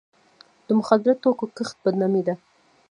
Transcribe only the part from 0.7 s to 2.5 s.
مخدره توکو کښت بدنامي ده.